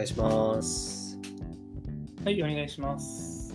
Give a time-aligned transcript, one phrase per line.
[0.00, 1.18] 願いします。
[2.24, 3.54] はい、お願いします。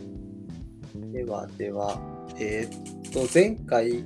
[1.12, 2.00] ではでは、
[2.38, 4.06] えーっと、前回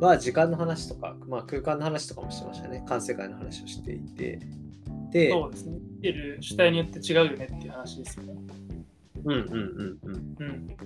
[0.00, 2.84] は時間の話とか、まあ、空間の話とかもしてましたね。
[2.88, 4.40] 環世界の話をしていて。
[5.12, 5.78] で、そうですね。
[5.78, 8.34] 見てる主体によって違うよねっていう話ですよね。
[9.24, 10.36] うんうんうんうん。
[10.38, 10.76] うん。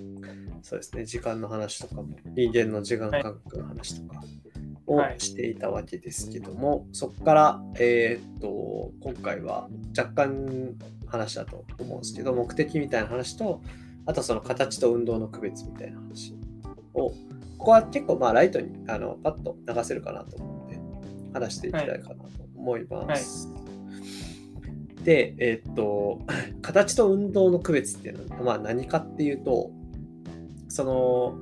[0.63, 1.07] そうですね。
[1.07, 4.39] 時間の話とかも、人間の時間感覚の話とかをはい
[5.18, 10.75] していたわけですけども、そこから、えーっと、今回は若干
[11.07, 13.61] 話だと思うんですけど、目的みたいな話と、
[14.07, 16.34] あとその形と運動の区別みたいな話
[16.95, 17.14] を、こ
[17.58, 20.81] こは結構まあライトにあのパッと流せるかなと思って
[21.32, 23.48] 話していきたいかなと思います。
[25.04, 26.20] で、えーっと、
[26.62, 29.70] 形と運動の区別っていうのは、まあ、何かっていうと、
[30.68, 31.39] その、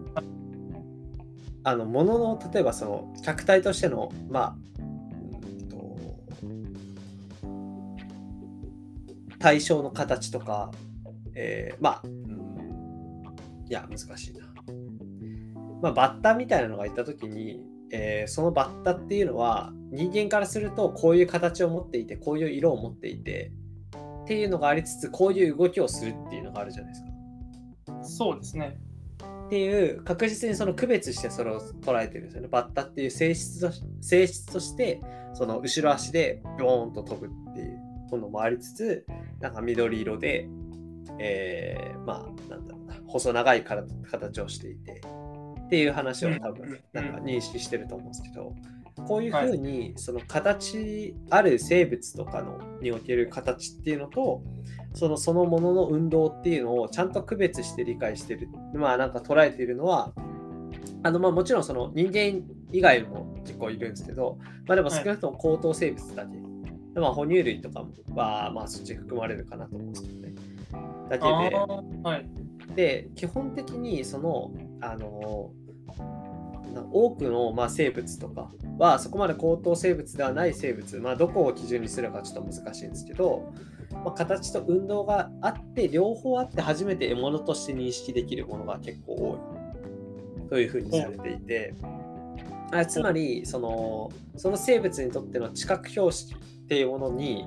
[1.68, 4.56] あの、ものの、例えばその、客体としての、まあ、
[9.38, 10.70] 対象の形とか、
[11.34, 12.48] えーまあ、うん
[13.68, 14.48] いや、難しいな。
[15.82, 23.52] まあ、バッタみたいなのがいたときに、えーそのバッタっていうのは人間からするとこういう形を持っていてこういう色を持っていて
[24.24, 28.04] っていうのがありつつこういう動きをするっていうのがあるじゃないですか。
[28.04, 28.78] そうですね。
[29.48, 32.48] っていう確実にその区別してそれを捉えてるんですよね。
[32.48, 35.00] バッタっていう性質とし性質として
[35.32, 37.78] その後ろ足でビョーンと飛ぶっていう
[38.10, 39.06] ものもありつつ
[39.40, 40.46] なんか緑色で、
[41.18, 45.00] えーまあなんだろうな細長いから形をしていて
[45.64, 48.54] っていう話を多分なんか認識してると思うんですけど
[49.06, 54.42] こういうふうにその形ある生物とかのにおける形っていうのと
[54.94, 58.48] そのそのものの運動っていうのをちゃんと区別して理解してる。
[58.74, 60.12] まあなんか捉えているのは
[61.02, 66.36] あのまあもちろんその人間以外も結構いるんですけど、まあ、でも少なくとも高等生物だけ、
[66.94, 70.34] でまあ、哺乳類とかはまあそっち含まれるかなと思うんですけどね。
[71.08, 72.28] だけあでーはい。
[72.74, 75.50] で基本的にそのあの
[75.96, 76.04] な
[76.92, 83.52] 多くの、まあ、生物とかはそこまで高等生物ではない生物、まあ、どこを基準にするかちょっと難しいんですけど、
[83.92, 89.34] まあ、形と運動があって両方あって初めて獲物として認識できるものが結構多
[90.46, 91.74] いというふうにされていて
[92.70, 97.46] あつまりそのその生物にとっての知覚標識っていうものに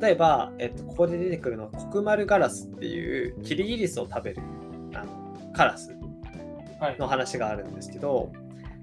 [0.00, 4.42] 例えば、えっと、ここで出てくるのはコクマルガラスっていうキリギリスを食べる
[4.94, 5.98] あのカラス
[6.80, 6.96] はい。
[6.98, 8.32] の話があるんですけど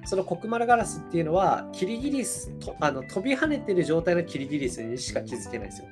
[0.06, 5.88] そのコクマルガラスっていうのはキリギリスとあの飛び跳ねてる状態のキリギリスにしか気づけないんですよ。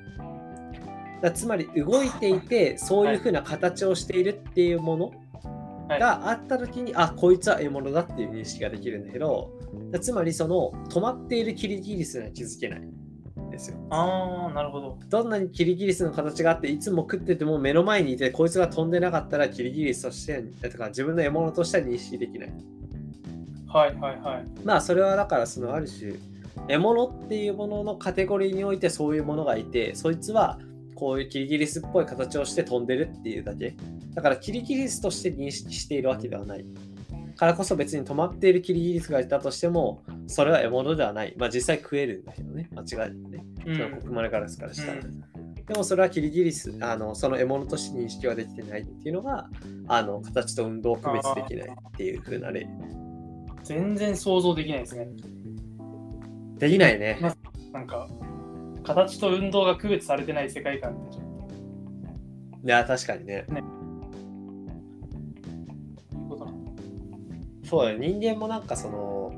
[1.20, 5.12] だつまり動いていてそういう風な形をしているっていうもの
[5.88, 9.50] はいがあった時に、あこいつは獲物だっていう認識ができるんだけど
[10.00, 13.76] つまりその止まっているキリギリスには気づけないんですよ。
[13.90, 14.98] ああ、なるほど。
[15.08, 22.52] どんなにキリギリスの形があっていつも食ってても目の前にいてこいつが飛んでなかったらキリギリスとしてとか自分の獲物としては認識できない。
[23.74, 24.44] はいはいはい。
[24.64, 26.14] まあそれはだからそのある種
[26.68, 30.60] 獲物っていうもののカテゴリーにおいてそういうものがいてそいつは
[30.94, 33.74] こういうキリギリスっぽい形をして飛んでるっていうだけ。
[34.14, 36.64] だからキリギリスとして認識しているわけではない。
[37.36, 41.34] からこそ別に止まっているキリギリスがいたとしてもそれは獲物ではない。
[41.36, 42.70] まあ実際食えるんだけどね。
[42.72, 43.44] 間違いなくね。
[43.66, 45.64] うそのコクマルガラスからしたら、うん。
[45.66, 49.48] でもそれはキリギリスあのその獲物として認識はできてないっていうのが
[49.88, 52.68] あの形と運動を区別できないっていう風な例
[53.64, 55.08] 全然想像できないですね。
[56.58, 57.18] できないね。
[57.72, 58.08] なんか、
[58.84, 61.24] 形と運動が区別されてない世界観ってちょっ
[62.64, 63.44] いや確かにね。
[63.48, 63.62] という
[66.28, 66.58] ことなの。
[67.64, 69.32] そうだよ人間もなんかその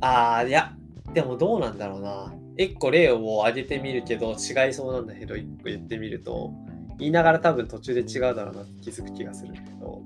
[0.00, 0.74] ああいや
[1.12, 2.32] でもどうなんだろうな。
[2.58, 6.52] 一個例を挙げてみるけど違いそうなんだけど一個言ってみると
[6.98, 10.02] 言いながら多分途中で違うだろうなって気づく気がするけど。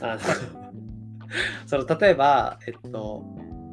[0.00, 0.65] あの
[1.66, 3.24] その例えばえっと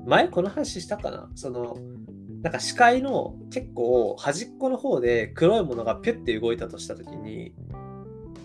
[0.05, 1.29] 前この話したかな？
[1.35, 1.77] その
[2.41, 7.53] なんか視界の結構端っこの方で黒いものがピュッて動いたとした時に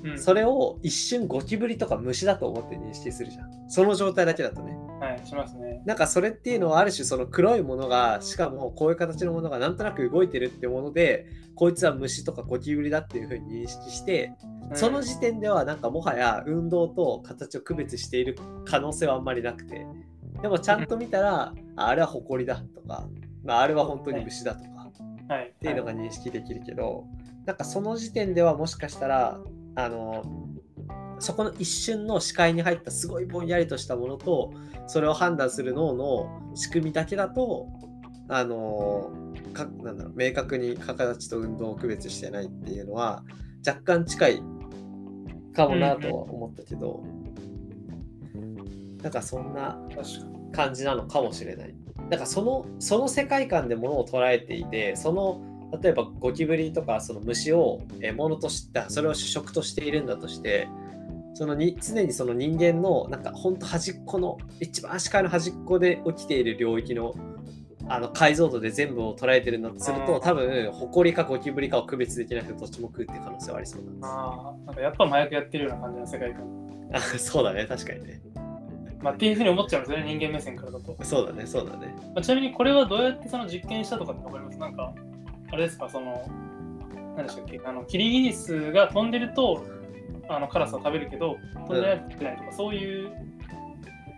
[0.05, 3.51] うん、それを一瞬ゴキブリとか虫だと思って認識するじゃん。
[3.69, 5.83] その状態だけだとねはい、しますね。
[5.85, 14.33] なんかそれっていうのはある種その黒いものがしかもこういう形のものがなんとなく動いてるってものでこいつは虫とかゴキブリだっていうふうに認識して
[14.71, 14.77] うん。
[14.77, 19.87] その時点ではなんかもはや運動と形を区別している可能性はあんまりなくて
[20.43, 23.09] でもちゃんと見たらああれはホコリだとか、
[23.45, 24.79] まあ、あれは本当に虫だとか
[25.29, 27.05] はい、っていうのが認識できるけど
[27.45, 29.39] なんかその時点ではもしかしたら
[29.75, 30.48] あの
[31.21, 34.53] そこの一瞬の視界に入ったすごいぼんやりとしたものと
[34.87, 37.69] それを判断する脳の仕組みだけだと
[38.29, 39.11] あの
[39.53, 43.25] かなんだろう明確に形と運動を区別してないっていうのは
[43.67, 44.43] 若干近い
[45.55, 47.03] かもなとは思ったけど、
[49.03, 49.77] なんかそんな。
[50.53, 51.75] 感じなのかもしれない。
[52.09, 55.41] だからそのその世界観でものを捉えていてその
[55.83, 60.69] 例えばゴキブリとかその虫をえーものとしてそれを主食としているんだとして
[61.39, 67.15] そのに常にその人間のなんかほんと端っこの一番視界の端っこで起きている領域の
[67.87, 74.07] あの解像度で全部を捉えてるんだとするうんと多分ホコリかゴキブリかを区別できなくてどっちも食うっていう可能性はありそうなんです。
[74.07, 76.91] ああ、なんかやっぱ麻薬やってるような感じの世界観。
[76.93, 78.21] あそうだね確かにね。
[79.01, 80.97] まあ、っていうふうに思っちゃうんですよね、人間目線からだと。
[81.05, 81.95] そうだねそうだね。
[82.15, 84.59] まあ、ちなみにこれはどうやってその実験したとかってわかります？
[84.59, 84.93] なんか、
[85.53, 86.29] あれですか、その、
[87.17, 89.65] 何でしたっけ、あのキリギリスが飛んでると
[90.29, 91.37] あのカラスを食べるけど、
[91.67, 93.13] 飛んでないとないとか、そういう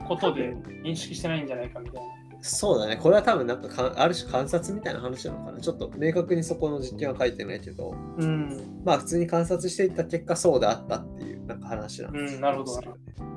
[0.07, 0.55] ことで
[0.85, 2.09] 認識してないんじゃないかみたいな。
[2.43, 2.97] そうだね。
[2.97, 5.61] これは多分なんかかある種観察みたいな話なのかな。
[5.61, 12.81] ちょっと明確にそこの実験は書いてないけど、うん、まあ普通に観察していった結果そうであったっていうなんか話なんですうん、なるほど。
[13.21, 13.31] うん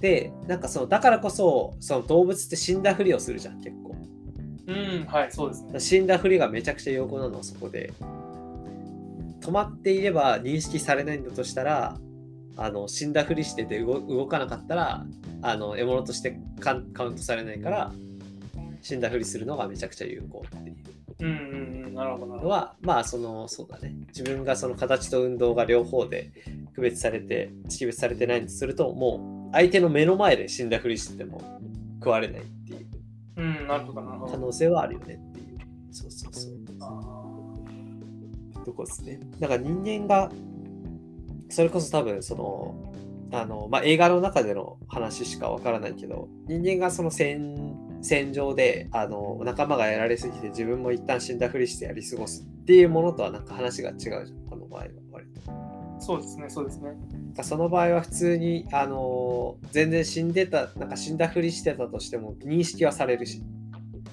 [0.00, 3.96] で、なんかそのだからこそその動物って死んだふりをするじゃん、結構。
[4.66, 5.80] うん、はい、そうですね。
[5.80, 7.92] 死んだふりがめちゃくちゃ有効なのはそこで。
[9.46, 11.96] 止まっていれば認識されないんだとしたら、
[12.56, 15.04] あの死んだふりしてて動動かなかったら
[15.42, 17.92] あの獲物としてカウントされないから
[18.80, 20.76] 死んだふりするのがめちゃくちゃ有効っていう。
[21.18, 22.44] うん、うん、うん、なるほどなるほど。
[22.44, 23.94] のはまあそのそうだね。
[24.08, 26.32] 自分がその形と運動が両方で
[26.74, 31.60] 区別されて識別されてないとするともう相手の目の前で死んだふりしてても
[32.00, 32.86] 食われないっていう。
[33.36, 33.78] うん、な。
[33.78, 35.58] 可能性はあるよねっていう。
[35.92, 36.52] そうそうそう。
[36.52, 36.55] あ
[38.66, 39.20] とこですね。
[39.38, 40.30] だから人間が、
[41.48, 42.92] それこそ多分その、
[43.32, 55.40] あの、まあ、映画の中での話しかわからないけど、人間がその戦、戦場で、あの、仲間がやられすぎて自分も一旦死んだふりしてやり過ごすっていうものとはなんか話が違うじゃん、この場合は割と。
[55.50, 56.90] ーそうですね、そうですね。
[57.42, 63.42] その場合は普通に、あの、全然死んでた、なんか死んだふりしてたとしても認識はされるし、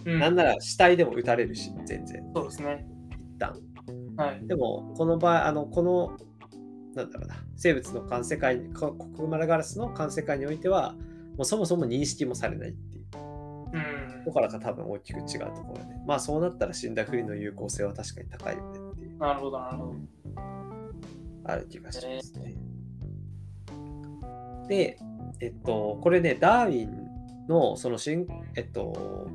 [0.05, 2.85] うん、なんなら死体でも撃たれるし、全然、そうですね。
[3.35, 3.72] 一旦。
[4.17, 4.47] はい。
[4.47, 6.17] でも、この場合、あの、この、
[6.95, 10.95] なんだろうな、生物の環世界に、ココクマラガラスの環世界においては、
[11.37, 13.05] もうそもそも認識もされないっていう
[13.73, 19.95] うんと、ころが多分大きく違うところで、まあそうなったら死んだふりの有効性は確かに高いよねっていう、なるほど、なるほど。
[21.45, 22.55] ある気がしますね。
[24.67, 24.97] で、
[25.39, 29.27] えっと、これね、ダーウィンのその進、えっと、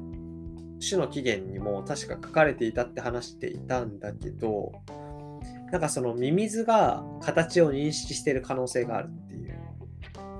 [0.86, 4.72] 種の起源にも確か書かれていたって話していたんだけど、
[5.72, 9.58] なんかそのミミズが形を認識している可能性があるっていう、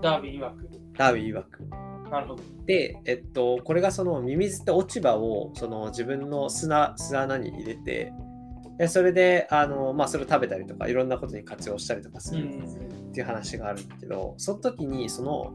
[0.03, 0.69] ダービー曰く。
[0.99, 1.65] ダーウィン曰く。
[2.11, 2.43] なるほど。
[2.67, 8.13] で、えっと、これがそのミミズって落ち葉をその自分の砂巣穴に入れて、
[8.79, 13.11] でそれであの、まあ、それを食べたりとかいろんなことに活用したりとかするうん。
[13.11, 15.53] っていう話があるんだけど、その時にその、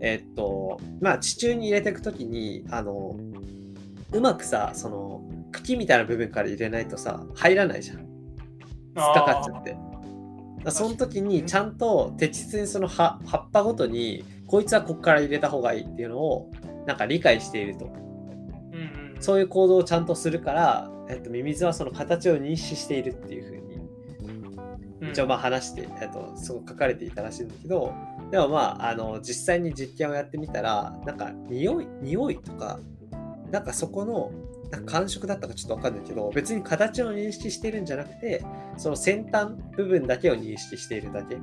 [0.00, 3.16] えっと、まあ地中に入れていく時に、あの、
[4.12, 5.22] うまくさ、その
[5.52, 7.98] 茎みたいな部分から入れないとさ、入らないじゃん。
[7.98, 9.76] 突っかかっちゃって。
[10.70, 16.50] その時にちゃんと適切にその葉葉っぱごとにこいつはここから入れた方がいいっていうのを
[16.86, 19.22] なんか理解しているとうんうん。
[19.22, 23.62] そういう行動をちゃんとするから、えっと、ミミズはその形を認識しているっていうふうに
[25.00, 27.92] うん一応まあ話して、えっと、そう書かれていたらしいんだけど
[28.30, 32.78] でもまああの実際に実験をやってみたらなんか匂い匂いとか
[33.52, 34.32] なんかそこの
[34.70, 38.42] なんか感触だったかちょっとわかんないけど別に形を認識してるんじゃなくて
[38.78, 41.40] その先端部分だけを認識しているだけで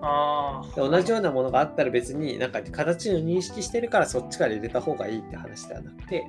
[0.00, 0.80] ああ。
[0.80, 6.24] 同じようなものがあったら別になんか形を認識してるからそっちから入れた方がいいって話ではなくて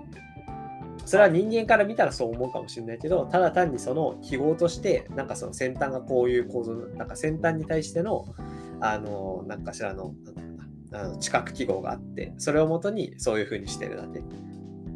[1.05, 8.25] それは人間から見たらそう思うかもしれないけどただ単にその記号としてなんかその先端がこういう構造なんか先端に対しての
[8.81, 10.13] あのなんかしらの
[10.91, 14.23] あの知覚記号があってそれをもとにそういうふうにしてるだけっ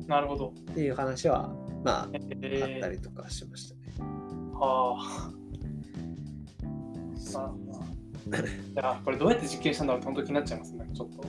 [0.10, 0.54] なるほど。
[0.74, 2.10] ていう話はまあ
[2.42, 3.82] えあったー、りとかしましたね。
[4.54, 5.32] はあ。
[7.32, 7.80] なるほど。
[8.36, 8.44] い
[8.76, 11.24] や、これどうやって実験したんだろう本当気になっちゃいますね、ちょっと。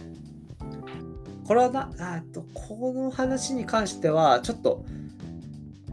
[1.46, 4.84] これはな、あと、この話に関しては、ちょっと、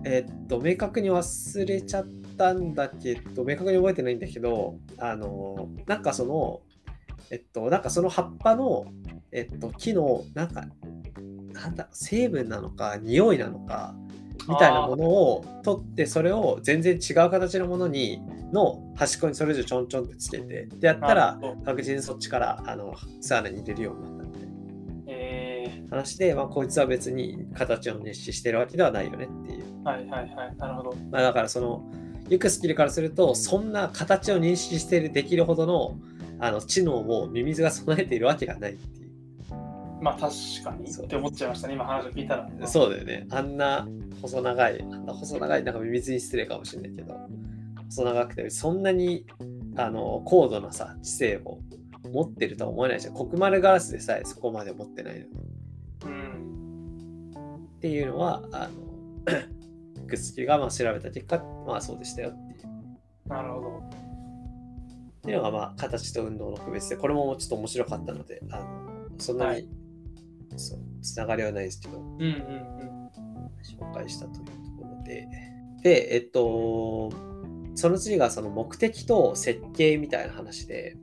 [0.05, 6.61] えっと、明確に忘れちゃったんだけど、明確に覚えてないんだけど、あの、なんかその、
[7.31, 8.85] えっと、なんかその葉っぱの、
[9.31, 10.65] えっと、木の、なんか、
[11.61, 13.95] なんだ、成分なのか、匂いなのか、
[14.47, 18.21] みたいなものを取って、それを全然違う形のものに、
[18.53, 24.47] の端っこにそれぞれちょんちょんってつけて、でやったら確実にそっちから、あの、サウナに入れるようになったみたいな。
[25.07, 29.83] え話で、まあ、こいつは別に形を熱視してるわけではないよねっていう。
[29.83, 30.57] はいはいはい。
[30.57, 30.95] なるほど。
[31.11, 31.89] まあ、だからその
[32.29, 35.97] ユクスキルからするとそんな形を認識してるできるほどの
[36.39, 39.06] あの知能をミミズが備えているわけがないっていう。
[40.01, 42.67] まあ確かにそうって思っちゃいましたね、今話を聞いたら。
[42.67, 43.25] そうだよね。
[43.31, 43.87] あんな
[44.21, 47.15] 細長い、あんな細長い、なんかミミズに失礼かもしれないけど、
[47.89, 49.25] 細長くて、そんなに
[49.75, 51.59] あの高度なさ、知性を
[52.11, 53.13] 持ってるとは思えないじゃん。
[53.13, 55.27] 黒丸ガラスでさえそこまで持ってないのに。
[56.05, 57.65] うん。
[57.77, 58.73] っていうのは、あの、
[59.95, 63.29] ユクスキルがまあ調べた結果、まあそうでしたよっていう。
[63.29, 63.77] なるほど。
[63.77, 68.65] っていうのが、まあ、形と運動の区別で、これもちょっと面白かったので、あの
[69.17, 69.76] そんなに、はい
[70.55, 73.09] そうつながりはないですけど、うんうんうん。
[73.63, 74.51] 紹介したというと
[74.81, 75.27] ころで。
[75.83, 77.11] で、えっと、
[77.75, 80.97] その次がその目的と設計みたいな話で、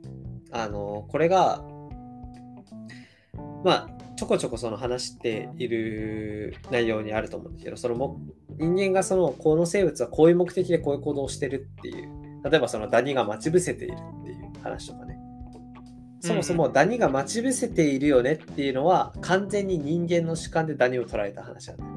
[0.51, 1.63] あの、これが、
[3.63, 8.19] まあ、ちょこちょこその話している内容にあると思うんですけど、そのも
[8.57, 12.09] 人間がその、この生物はこういう目的でこういう行動をしてるっていう、
[12.49, 15.14] 例えばそのダニが待ち伏せているっていう話とかね。
[16.25, 21.95] そもそもダニが待ち伏せているよねっていうのは完全に人間の主観でダニを捉えた話なんだよね。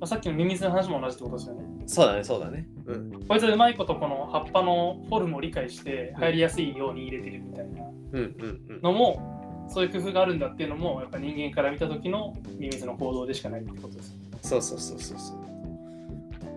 [0.00, 1.62] まあ、さっきのミミズの話も同じってことですよね。
[1.86, 2.68] そうだね、そうだね。
[2.86, 3.26] うん。
[3.26, 8.80] こいつはうまいことこの葉っぱのフォルムを理解して入りやすいように入れてるみたいなうんうんうん。
[8.82, 14.16] のも、そういう工夫があるんだっていうのも、やっぱ人間から見た時のミミズの行動でしかないってことです。
[14.42, 15.38] そうそうそうそうそう。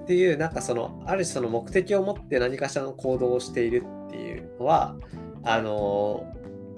[0.04, 4.96] っていう、なんかその、ある種その目的を持って何かしらの行動をしているっていうのは、
[5.44, 6.31] あのー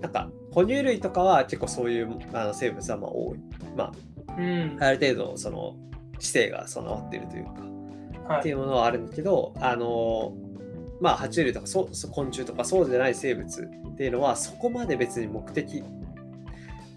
[0.03, 3.39] なんか、哺乳類とかは結構そういうあの生物はまあ多い。
[3.77, 3.91] ま
[4.37, 4.77] うん。
[4.81, 5.75] あ、ある程度、その、
[6.19, 7.55] 知性が備わっているというか、っ
[8.43, 8.63] ていはい。
[8.63, 10.43] うものはあるんだけど、あのー
[11.01, 15.83] まあ、爬虫類とかそ昆虫とかそうじゃない生物っていうのは、そこまで別に目的、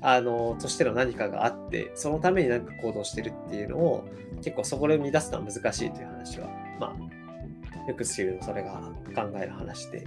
[0.03, 4.05] あのーとしての何かがあって、そのために何か行動してるっていうのを、
[4.43, 6.49] 結構そこで乱すのは難しいという話は、
[6.81, 10.05] まあ、よく知るそれが考える話で。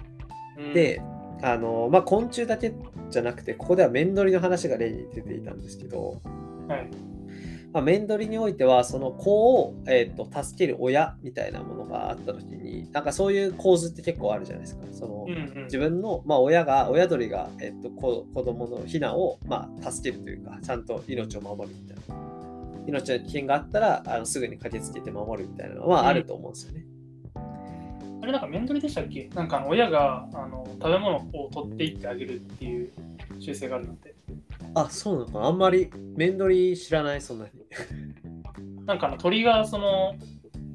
[0.58, 1.02] うん、で、
[1.42, 2.74] あのーまあ、昆虫だけ
[3.10, 6.22] じゃなくて、ここでは面取りの話が例に出ていたんですけど、
[6.68, 6.90] はい。
[7.72, 15.64] まあ、面取りにおいてはその子を、えー、と助ける親みたいなものがあった時になんかそういう構図って結構あるじゃないですかその、うんうん。
[15.66, 22.16] 自分の、まあ、親が親鳥が、えー、と子子供のヒナを、まあ、助けるというかちゃんと命を守るみたいな
[22.88, 26.86] 命の危険があったらあのすぐに駆けつけて守るみたいなのはあると思うんですよね、
[28.22, 29.30] あれなんか面取りでしたっけ？
[29.34, 32.90] なんかあの親があの食べ物を取っていってあげるっていう
[33.40, 34.16] 習性があるのって。
[34.76, 35.46] あそうなのかな？
[35.46, 37.52] あんまり面取り知らないそんなに。
[38.86, 40.16] なんかあの鳥がその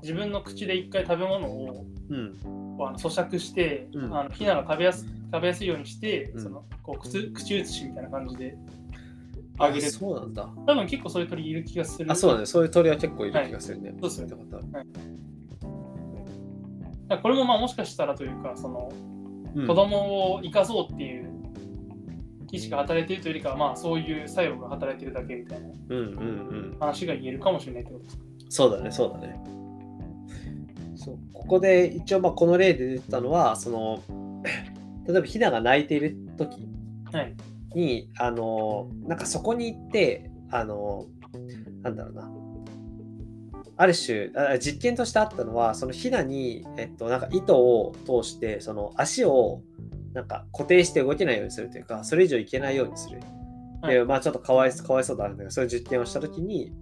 [0.03, 2.39] 自分の口で一回食べ物をうん。
[2.77, 4.17] あの咀嚼して、うん。
[4.17, 6.43] あのヒナが食べやす食べやすいようにして、うん。
[6.43, 8.57] そのこう口口移しみたいな感じで
[9.59, 9.91] ああげる。
[9.91, 10.49] そうなんだ。
[10.67, 12.11] 多分結構そういう鳥いる気がする。
[12.11, 12.47] あそうだね。
[12.47, 14.35] そういう鳥は結構いる気がするね、そうっすよね。
[14.35, 14.87] 見たことある
[17.08, 18.90] だこれもまあもしかしたらというかその
[19.54, 21.30] うん子供を生かそうっていう
[22.50, 28.25] 意識が働いているというよりかはまあそういう作用が働いているだけみたいなうんうんうん話が言えるかもしれないってことですか？
[28.49, 29.40] そうだね、そうだね。
[30.96, 34.00] そうここで一応まあこの例で出てたのは、その
[35.06, 36.68] 例えばヒナが泣いている時
[37.12, 37.34] はい。
[37.75, 41.06] に、あの、なんかそこに行って、あの、
[41.82, 42.30] なんだろうな。
[43.76, 49.62] ある種あ実験としてあったのはそのヒナに、えっと、なんか糸を通してその足を
[50.12, 53.21] なんか固定して動けないようにするというかそれ以上いけないようにする
[53.83, 56.73] はいでまあちょっとかわいかわいそうだなんだけどそういう実験をした時に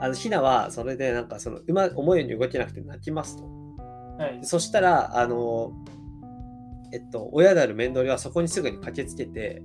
[0.00, 3.44] あのヒナはそれでなんかそのうま思うように動けなくて泣きますと
[4.18, 4.46] はいで。
[4.46, 5.72] そしたらあの
[6.92, 9.62] えっと親であるメンドリはそこにすぐに駆けつけて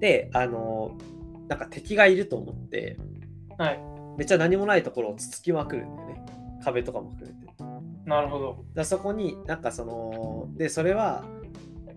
[0.00, 0.98] であの
[1.48, 2.98] なんか敵がいると思って
[3.56, 3.89] はい。
[4.16, 6.24] めっちゃ何もないところをつつきまくるんだよね
[6.62, 7.50] 壁とかも含めて
[8.06, 8.64] なるほど。
[8.74, 11.24] らそこになんかそのでそれは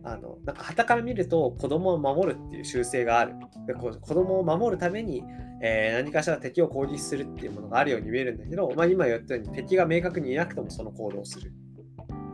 [0.03, 5.24] あのなんか傍から見ると子供を守るっていう習性があるでこう子供を守るために、
[5.62, 11.53] えー何かしら敵を攻撃するっていうものがあるように見えるんだけど、まあ、今言ったように敵が明確にいなくてもその行動をする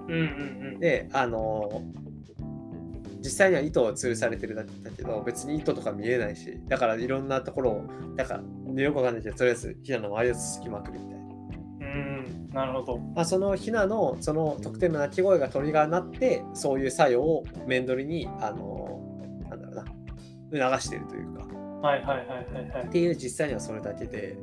[0.07, 0.19] うんうん
[0.73, 0.79] うん。
[0.79, 1.83] であの
[3.19, 4.63] 実際には糸を吊るされてるだ
[4.95, 7.83] けど別に糸とか見えないしだからいろんなところを
[8.15, 8.41] だか
[8.75, 12.49] らよくわかんないけどとりあえずヒナの周りをつつきまくるみたいな、うん。
[12.53, 12.97] なるほど。
[12.97, 19.01] まあ、そのヒナのその特定の鳴き声がトリガーになってそういう作用を面取りにあの
[19.49, 19.83] なんだろ
[20.51, 21.49] うな促しているというか
[21.81, 22.89] はいはいはいはいはいっ。
[22.89, 24.37] ていう実際にはそれだけで、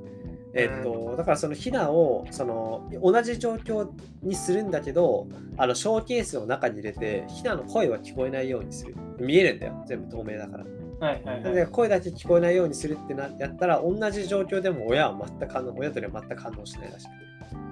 [0.56, 3.88] えっと、だからそのヒナをその同じ状況
[4.22, 8.94] にするんだけどあのショーケースを中に入れてヒナの声は聞こえないようにする。
[9.18, 9.84] 見えるんだよ。
[9.86, 10.64] 全部透明だから。
[10.98, 11.54] はいはいはい。
[11.54, 17.16] で声だけ聞こえないようにするってなやったら同じ状況でも親は全く反応親とは全く反応しないらしくて、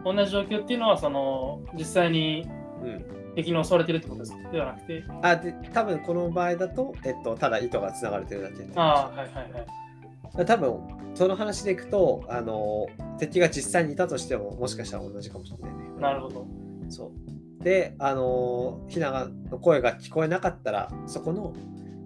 [0.05, 2.47] 同じ状況っていうのは、その、実際に
[2.85, 9.67] うん、敵に襲われてるってことですではなくて、あで多分この場合だと、えっと、ただ糸がつながれてるだけああ、はいはいはい。
[10.37, 10.81] 多分
[11.15, 12.87] その話でいくとあの
[13.19, 15.79] 敵が実際にいたとしてももしかしたら同じかもしれないね。
[16.01, 16.47] なるほど。
[16.89, 17.13] そ
[17.61, 21.55] うであのひながの声が聞こえなかったらそこの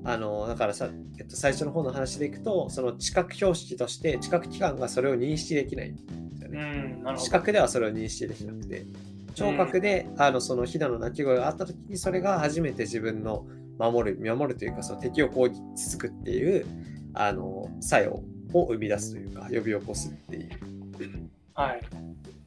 [0.04, 5.96] あのだからさ、えっと、最初の方の話でいくとその知覚標識として知覚器官がそれを認識できないん
[6.38, 7.18] だようね。
[7.18, 8.86] 視覚ではそれを認識できなくて
[9.34, 13.46] 聴覚で、あのそのひなの鳴き声があった時にそれが初めて自分の
[13.78, 16.66] 守る守るというかその敵を攻撃つくっていう
[17.14, 18.22] あの作用
[18.52, 20.50] を生み出すというか呼び起こすっていう
[21.54, 21.80] はい。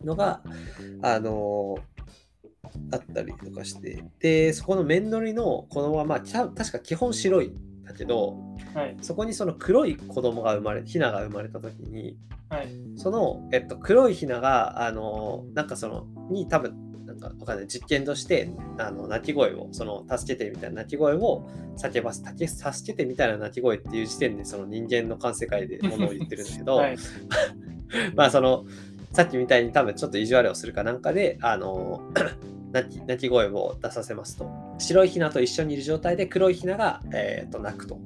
[0.05, 0.41] のが、
[1.01, 1.77] あの
[2.91, 8.37] あったりとかして、で、そこの面取りの子供は、まあ、確か基本白いんだけど、
[8.73, 8.97] はい。
[9.01, 12.17] そこにその黒い子供が生まれ、ヒナが生まれた時に、
[12.49, 12.69] はい。
[12.95, 16.73] その、えっと、黒いヒナが、あのなんかその、に多分、
[17.21, 26.97] わかんない、実験として、あの、鳴き声を、その、助けてみたいな鳴き声を叫ばす、たけ助けてみたいな鳴き声っていう時点で、その人間の感世界でものを言ってるんだけど、はい。
[28.15, 28.65] まあその
[29.13, 32.01] さっきみたいに多分ちょっと意地悪をするかなんかであの
[32.71, 37.99] 鳴き鳴き声を出させますと白いヒナと一緒にいる状態で黒いヒナが、えー、と鳴くと。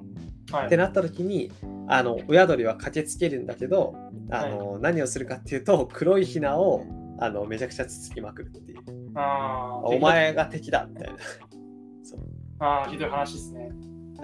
[0.52, 0.66] はい。
[0.68, 1.52] ってなった時に
[1.88, 3.96] あの親鳥は駆けつけるんだけど
[4.30, 6.84] あの、何をするかっていうと黒いヒナを
[7.20, 9.05] あのめちゃくちゃつつきまくるっていう。
[9.16, 11.18] ああ、お前が敵だみたいな。
[12.04, 12.20] そう
[12.60, 13.72] ああ、ひどい話ですね。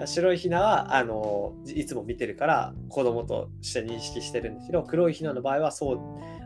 [0.05, 6.00] 白いヒナはあのいつも見てるから子供として認識してるんだけど黒いヒナの場合はそう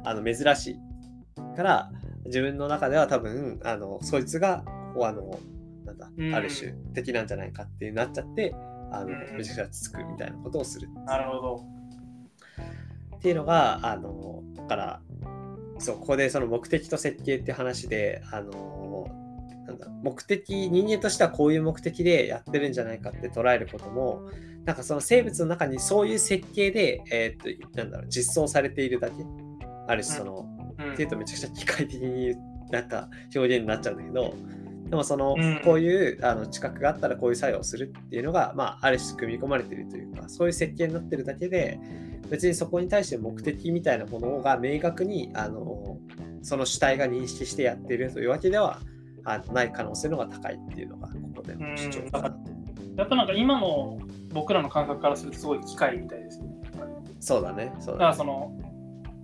[0.04, 1.92] あの珍しいから
[2.26, 5.40] 自分の中では多分あのそいつがあの
[5.86, 8.56] なんだ、うんある種敵なんじゃないかっていうなっちゃって
[8.92, 11.66] あのうんめちゃくちゃつつくみたいなことをするなるほど。
[13.18, 15.02] っていうのがあのだから
[15.80, 19.08] そうここでその目的と設計って話であの
[19.68, 24.30] なんだ目的人間としてはこういう目的でやってるんじゃないかって捉えることも
[24.64, 29.16] なんかその生物の中にそういう設計で、えーっとなんだろう実装されているだけ。
[29.88, 30.48] あるしその、
[30.80, 30.94] うん。
[30.94, 32.36] っていうとめちゃくちゃ機械的に
[32.72, 34.34] なんか表現になっちゃうんだけど
[34.90, 35.62] でもその、うん。
[35.64, 41.80] こういうあの知覚があったらこういう作用をするっていうのが、まあ、ある種組み込まれているというかそういう設計になってるだけで
[42.30, 45.98] 別にそこに対して目的みたいなものが明確にあの
[46.42, 48.80] その主体が認識してやっているというわけでは
[49.24, 52.38] あのない可能性の方が高いっていうのがここでの主張かなと。
[52.98, 54.00] やっぱなんか今の
[54.32, 56.56] 僕らの感覚からするとすごい機械みたいですよね。
[57.20, 57.74] そうだね。
[57.80, 58.52] そうだからだねその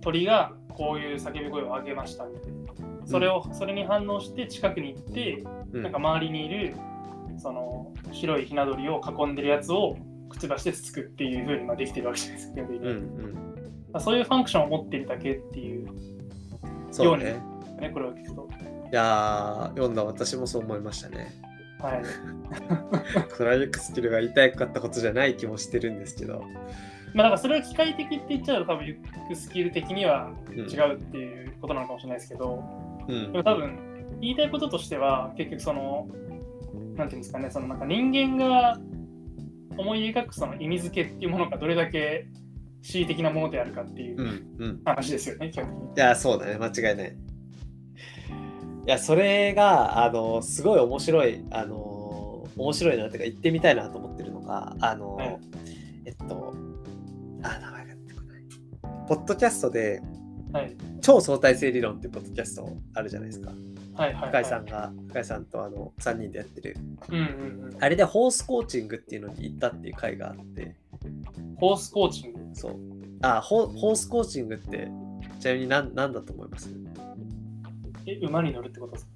[0.00, 3.06] 鳥がこういう叫び声を上げましたみたいな。
[3.06, 6.74] それを、それに反応して近くに行って、うんなんか周りにいる
[7.38, 9.96] その白いひな鳥を囲んでるやつを
[10.32, 12.62] くちばしでつつくっていう風にまあできてるわけじゃないですか。
[12.62, 13.34] うんうん。
[13.92, 15.88] まあそういうファンクションを持ってるだけっていう
[16.90, 17.40] そうね。
[17.80, 18.48] ね、これを聞くと。
[18.92, 21.32] いやー、読んだ私もそう思いましたね。
[21.80, 22.02] はい。
[23.32, 26.44] クライエックスキルが言いたかったことじゃない気もしてるんですけど。
[27.14, 32.62] まあ、だからそれは機械的って言っちゃうと多分ユックスキル的にはうん違うっていうことなのかもしれないですけど、
[33.08, 33.78] うんでも多分
[34.20, 36.08] 言いたいこととしては結局その
[36.94, 38.78] なんていうんですかねそのなんか人間が
[39.76, 42.26] 思い描くその意味付けっていうものがどれだけ
[42.82, 44.80] 恣意的なものであるかっていううんうん。
[44.84, 45.94] 話ですよね、基本的に。
[45.96, 47.16] いや、そうだね、間違いない。
[48.86, 55.38] いや、それが、あの、すごい面白い、あの、面白いなっていうか、言ってみたいなと思ってるのが、あの、はい
[56.04, 56.54] えっと、
[57.42, 58.42] あ、名前が出てこない。
[59.08, 60.02] ポッドキャストで、
[60.52, 60.76] はい。
[61.00, 63.52] 超相対性理論っていうポッドキャストあるじゃないですか。
[63.94, 64.44] はいはい、深井はい。
[64.44, 66.76] さんが、深井さんとあの3人でやってる。
[67.10, 67.22] うんうん
[67.74, 67.84] うん。
[67.84, 70.76] あれでホースコーチングっていうのに行ったっていう回があって、
[71.56, 72.40] ホースコーチング？
[72.54, 72.76] そう。
[73.22, 74.88] あ、ホホースコーチングって、
[75.40, 76.70] ちなみに何何だと思います？
[78.06, 79.12] え、馬に乗るってことですか？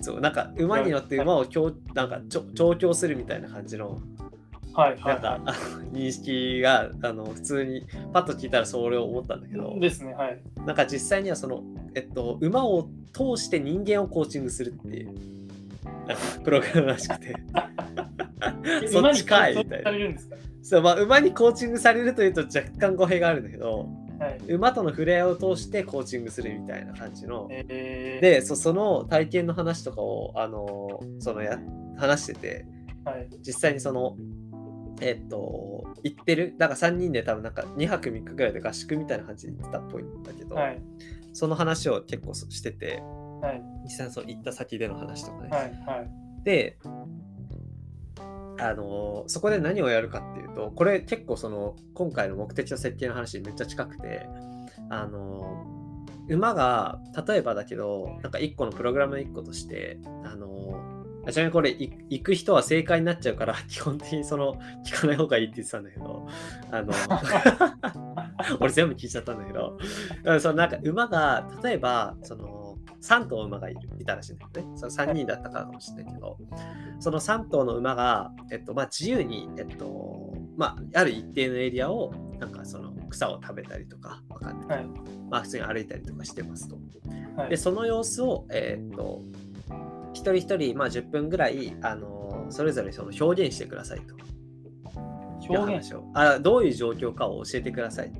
[0.00, 2.20] そう、なんか馬に乗って馬を強なんか
[2.54, 4.00] 調教するみたいな感じの、
[4.72, 5.40] はいはないんか、
[5.92, 10.40] 認識があの普通にパッと聞いたらそれを思ったんだけどい。、ですね、はい。
[10.64, 11.62] なんか実際にはその、
[11.94, 15.14] えっと、馬を通して人間をコーチングするっていう、
[16.06, 17.34] なんかプログラムらしくて。
[18.82, 19.84] えそっちかい馬にみたい
[20.82, 23.88] な馬にコーチングされるというと若干語弊があるんだけど、
[24.20, 24.52] はい。
[24.52, 27.48] 馬との触れ合いを通してコーチングするみたいな感じの。
[27.50, 31.58] えー、で、そその体験の話とかを、あのそのや
[31.96, 32.66] 話してて、
[33.04, 33.28] はい。
[33.40, 34.16] 実際にその、
[35.00, 40.82] えっと、行ってる、だから3人で多分なんか2泊3日ぐらいで合宿みたいな感じで行ってたっぽいんだけど、はい。
[41.32, 43.02] その話を結構してて、
[43.40, 43.62] はい。
[43.84, 45.48] 実際にそう行った先での話とかね。
[45.50, 45.62] はい。
[45.86, 46.10] はい。
[46.44, 46.78] で、
[48.60, 54.28] あのそこで何をやるかっていうとこれ結構その今回の目的と設計の話にめっちゃ近くて
[54.90, 55.66] あの
[56.28, 66.26] 馬が例えばだけどなんか1個のプログラムの1個としてあのちなみにこれ行く人は正解になっちゃうから 基本的にその聞かない方がいいって言ってたんだけど
[66.70, 66.92] あの
[68.60, 69.78] 俺全部聞いちゃったんだけど。
[70.40, 74.76] そのなんか馬が例えばその3頭馬がいるいたらしいんだよね。
[74.76, 76.36] その3人だったからかもしれないけど。
[76.98, 84.86] その3頭の馬が、えっとまあ、自由に、えっとまあ、ある一定のエリアをなんかその草を食べたりとかわかんない、はい、
[85.30, 86.78] まあ、普通に歩いたりとかしてますと。
[87.36, 89.22] はい、でその様子を、えー、っと
[90.12, 94.14] 一人一人、まあ、10分ぐらい、あのそれぞれその表現してくださいと。
[95.50, 98.12] 表現をあどういう状況かを教えてください。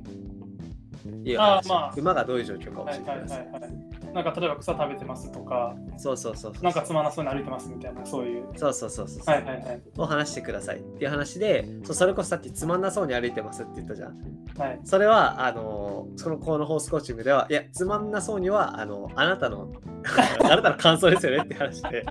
[1.23, 3.37] いう話あまあ、馬がどういう状況かを教えてください。
[3.39, 8.45] はいはいはいはいなんか例えば草食べてますとか、そうそうそうなんかつまらなそうに歩いてますみたいな、そういう。
[8.55, 9.23] そうそうそうそう。
[9.25, 9.81] はいはいはい。
[9.97, 14.17] を話してくださいっていう話で、そうそれこそさっきつまんなそうに歩いてますって言ったじゃん。
[14.57, 14.79] はい。
[14.83, 19.71] それは、あの、そのこのホースコーチングでは、いや、つまんなそうには、あの、あなたの、
[20.43, 22.05] あなたの感想ですよねって話で。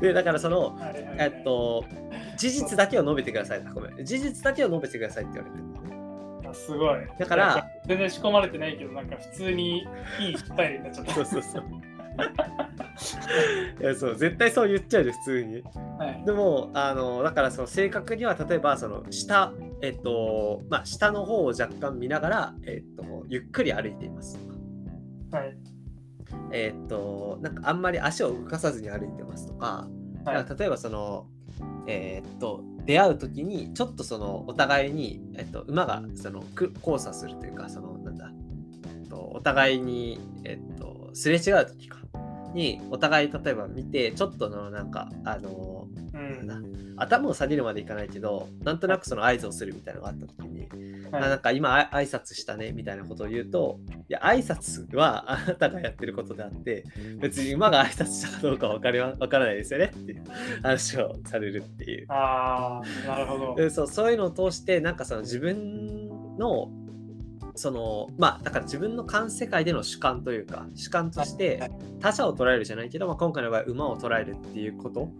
[0.00, 0.78] で、だからその、
[1.18, 1.84] えっと、
[2.36, 3.64] 事実だけを述べてください。
[3.74, 4.04] ごめん。
[4.04, 5.58] 事実だけを述べてくださいって言われて
[6.48, 6.54] る。
[6.54, 7.00] すごい。
[7.18, 9.86] だから、全然仕込まれてないけど、なんか普通に
[10.18, 11.14] いいスタイルになっちゃった。
[11.14, 11.64] そうそうそう。
[13.80, 15.62] いやそう絶対そう言っちゃうで普通に、
[15.98, 24.38] はい、でもあのだからその正確には例えばその下えっとまあ下の方を若干見ながら、えっと、ゆっくり歩いています
[25.30, 25.56] はい
[26.52, 29.88] えっとなんかあんまり足を動かさずに歩いてますとか,、
[30.24, 31.26] はい、例えばその
[31.86, 36.42] えー、っと出会う時にちょっとそのお互いに、えっと、馬がその
[36.78, 38.30] 交差するというかそのなんだ
[39.32, 41.98] お互いに、えっと、すれ違う時か
[42.54, 50.68] にお互い例えば見てちょっとのなんかあの、うん、なんだ頭を下げるまでいかないけどなんとなくその合図をするみたいなのがあった時に、
[51.10, 56.84] はい、なんか今挨拶したねみたいなことを言うといや挨拶は あなたがやってることであって
[57.18, 60.22] 別に馬が挨拶したかどうか分かり分からないですよねっていう
[60.62, 62.06] 話をされるっていう。
[62.08, 63.70] ああなるほど。
[63.70, 66.70] そうそういうのを通してなんかその自分の
[67.54, 75.10] そのまあだから自分の観世界での主観というか主観として他者を捉えるじゃないけど、まあ、今回の場合馬を捉えるっていうこと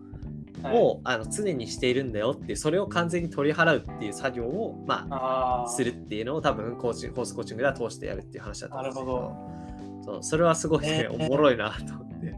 [0.64, 9.36] を、はい、あの常にしているんだよってそれを完全に取り払うっていう作業を、まあ、するっていうのを多分コーチホースコーチングでは通してやるっていう話だったんですけど
[10.04, 12.34] そうそれはすごいね、おもろいなと思って。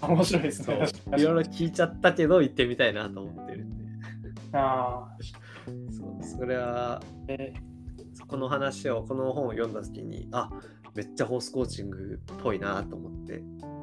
[0.00, 0.88] 面白いですね。
[1.08, 3.84] いろいろ聞いちゃったけど行ってみたいなと思ってるんで。
[4.52, 5.44] ああ。
[5.90, 10.50] そうそれは、えー、この話をこの本を読んだ時にあ
[10.94, 13.42] めっちゃホースコーチングっぽいなと思って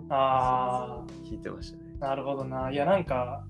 [0.10, 1.91] あ聞いてましたね。
[2.02, 2.72] なるほどな。
[2.72, 3.46] いや、なんか、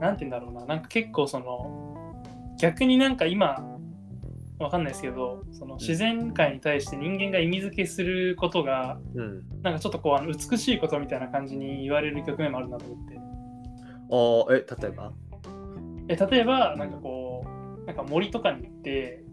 [0.00, 0.64] なんて言うんだろうな。
[0.64, 2.22] なんか結構その、
[2.58, 3.66] 逆になんか今、
[4.58, 13.18] わかんないですけど、その自然界に対して人間が意味付けすることが、うん、なんかちょっとこうあの美しいことみたいな感じに言われる局面もあるなと思って。
[14.12, 15.12] ああ、え、例えば？
[16.08, 17.44] え、例えば、なんかこ
[17.82, 19.24] う、なんか森とかに行って、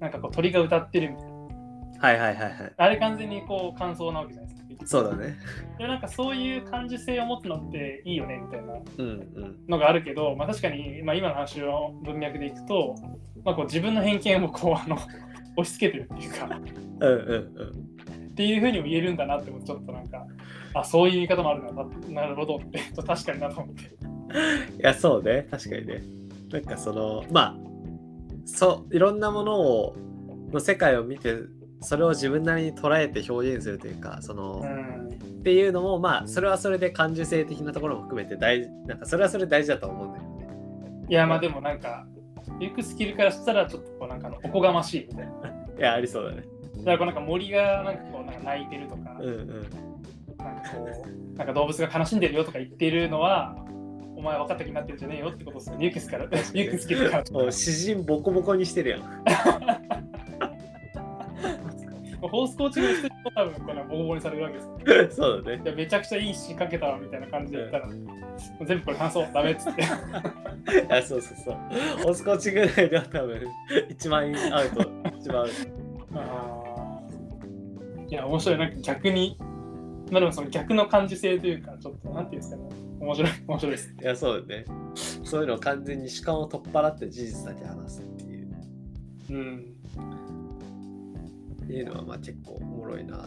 [0.00, 1.34] なんかこう鳥が歌ってるみたいな。
[2.00, 2.72] はいはいはいはい。
[2.76, 4.43] あれ完全にこう感想なわけじゃない。
[4.84, 5.36] そうだね。
[5.78, 8.74] でなんかそういう感受性を持つのっていいよねみたいな
[9.68, 12.94] のがあるけど、うんうん、まあ、確かに、まあ、今の話の文脈でいくと、
[13.44, 14.96] まあ、こう自分の偏見をこうあの
[15.56, 16.60] 押し付けてるっていうか
[17.00, 20.26] うんうん、うん、っていうふうにも言えるんだなってちょっとなんか
[20.74, 23.82] あそういう言い方もあるななるほどって確かになと思って。
[24.78, 26.02] いやそうね確かにね。
[26.50, 27.56] なんかそのまあ
[28.44, 29.96] そういろんなものを
[30.52, 31.34] の世界を見て
[31.84, 41.06] それを自分なりに捉えて表現するというかその、うん、っていうのもまあそれはそれで感受性的なところも含めて大なんかそれはそれ大事だと思うんだよね。
[41.08, 42.06] いやまあでもなんか
[42.58, 45.32] 行くスキルからしたらちょっとこうなんかおこがましいみたいな。
[45.78, 46.44] いやありそうだね。
[46.78, 49.48] だからこうなんか森がなんかこうなんか泣いてるとか、うんうん、
[50.38, 50.88] なんかこ
[51.34, 53.56] うなんか動物が悲しんでるよとか言ってるのは
[54.16, 55.76] お前分かった気になってるんじゃねえよってことですよ。
[55.76, 56.24] ニュークスから。
[56.24, 57.52] ニュークスキルから。
[57.52, 59.00] 詩人ボコボコにしてるやん。
[62.34, 64.56] ホースコーチングしてると多分このボコボコにされるわけ
[64.94, 65.72] です そうだね。
[65.76, 67.88] めちゃくちゃいい詩かけたわみたいな感じで言ったら、
[68.66, 69.82] 全部これ話そう、ダメっつって。
[69.82, 69.84] い
[70.88, 71.54] や、そうそうそう。
[72.02, 73.46] ホースコーチング内では多分、
[73.88, 74.80] 一番アウト、
[75.16, 75.52] 一番アウト。
[76.16, 77.00] あ
[78.08, 78.58] いや、面白い。
[78.58, 79.36] なんか逆に、
[80.10, 82.68] まあでもその逆の感受性というか、ちょっと、なんていうんですかね。
[82.98, 83.96] 面白い、面白いです。
[84.00, 84.64] いや、そうだね。
[85.22, 88.48] そういうのを完全に主観を取っ払って事実だけ話すっていう。
[89.30, 89.74] うん。
[91.74, 93.26] っていうのはまあ結構おもろいな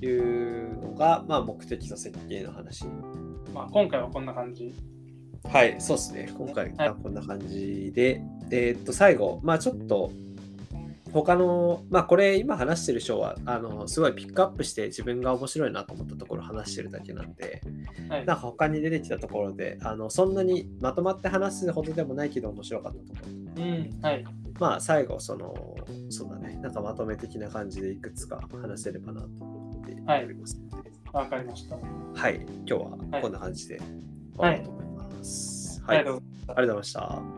[0.00, 2.84] というのが、まあ、目的と設計の話。
[3.54, 4.74] まあ、今回はこんな感じ
[5.44, 6.30] はい、そうですね。
[6.36, 10.12] 今回はいはこんな感じで、えーっと、最後、まあちょっと、
[11.10, 17.62] 他の、まあこれ今話してる章は、あの、すごいピックアップして自分が面白いなと思ったところ話してるだけなんで、
[18.10, 18.26] はい。
[18.26, 23.26] なんか他に出てきたところで、あの、そんなにまとまって話すほどでもないけど面白かったとこ
[23.56, 23.64] ろ。
[23.64, 23.98] うん。
[24.02, 24.24] はい。
[24.58, 25.54] まあ最後、その、
[26.10, 29.94] そうだね、なんかまとめ的な感じでいくつか話せればなと思ってお
[30.26, 31.76] りますので、わかりました。
[31.76, 33.88] はい、今日はこんな感じで終
[34.36, 35.82] わろうと思います。
[35.86, 36.48] ありがとうございます。
[36.48, 37.37] ありがとうございました。